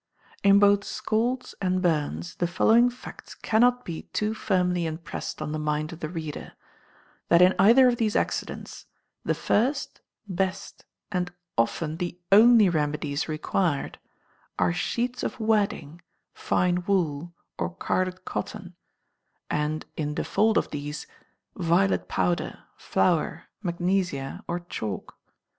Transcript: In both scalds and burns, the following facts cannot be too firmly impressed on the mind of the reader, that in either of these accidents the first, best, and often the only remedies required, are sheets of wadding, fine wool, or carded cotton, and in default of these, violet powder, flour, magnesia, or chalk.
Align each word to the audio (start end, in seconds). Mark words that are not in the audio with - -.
In 0.41 0.57
both 0.57 0.83
scalds 0.83 1.53
and 1.61 1.79
burns, 1.79 2.33
the 2.33 2.47
following 2.47 2.89
facts 2.89 3.35
cannot 3.35 3.85
be 3.85 4.09
too 4.13 4.33
firmly 4.33 4.87
impressed 4.87 5.43
on 5.43 5.51
the 5.51 5.59
mind 5.59 5.93
of 5.93 5.99
the 5.99 6.09
reader, 6.09 6.53
that 7.29 7.39
in 7.39 7.53
either 7.59 7.87
of 7.87 7.97
these 7.97 8.15
accidents 8.15 8.87
the 9.23 9.35
first, 9.35 10.01
best, 10.27 10.85
and 11.11 11.31
often 11.55 11.97
the 11.97 12.19
only 12.31 12.67
remedies 12.67 13.29
required, 13.29 13.99
are 14.57 14.73
sheets 14.73 15.21
of 15.21 15.39
wadding, 15.39 16.01
fine 16.33 16.83
wool, 16.87 17.35
or 17.59 17.69
carded 17.69 18.25
cotton, 18.25 18.73
and 19.51 19.85
in 19.95 20.15
default 20.15 20.57
of 20.57 20.71
these, 20.71 21.05
violet 21.55 22.07
powder, 22.07 22.63
flour, 22.75 23.43
magnesia, 23.61 24.43
or 24.47 24.61
chalk. 24.61 25.19